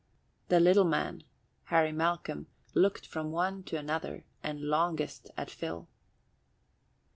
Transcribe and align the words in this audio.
The 0.47 0.59
little 0.59 0.83
man, 0.83 1.21
Harry 1.65 1.91
Malcolm, 1.91 2.47
looked 2.73 3.05
from 3.05 3.29
one 3.31 3.61
to 3.65 3.77
another 3.77 4.23
and 4.41 4.59
longest 4.59 5.29
at 5.37 5.51
Phil. 5.51 5.87